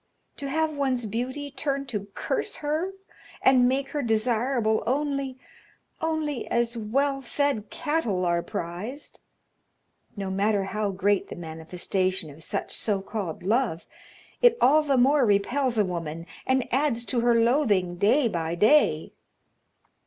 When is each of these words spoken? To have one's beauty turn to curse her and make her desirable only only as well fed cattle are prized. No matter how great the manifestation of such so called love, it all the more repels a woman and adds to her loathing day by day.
To 0.37 0.49
have 0.49 0.75
one's 0.75 1.05
beauty 1.05 1.51
turn 1.51 1.85
to 1.85 2.07
curse 2.15 2.55
her 2.55 2.91
and 3.39 3.69
make 3.69 3.89
her 3.89 4.01
desirable 4.01 4.81
only 4.87 5.37
only 6.01 6.47
as 6.47 6.75
well 6.75 7.21
fed 7.21 7.69
cattle 7.69 8.25
are 8.25 8.41
prized. 8.41 9.19
No 10.17 10.31
matter 10.31 10.63
how 10.63 10.89
great 10.89 11.27
the 11.29 11.35
manifestation 11.35 12.31
of 12.31 12.41
such 12.43 12.71
so 12.73 12.99
called 12.99 13.43
love, 13.43 13.85
it 14.41 14.57
all 14.59 14.81
the 14.81 14.97
more 14.97 15.23
repels 15.23 15.77
a 15.77 15.85
woman 15.85 16.25
and 16.47 16.67
adds 16.73 17.05
to 17.05 17.19
her 17.19 17.35
loathing 17.39 17.97
day 17.97 18.27
by 18.27 18.55
day. 18.55 19.11